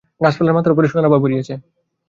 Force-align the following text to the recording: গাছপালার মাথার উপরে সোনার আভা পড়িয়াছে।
গাছপালার 0.21 0.55
মাথার 0.55 0.73
উপরে 0.73 0.87
সোনার 0.87 1.07
আভা 1.09 1.19
পড়িয়াছে। 1.23 1.53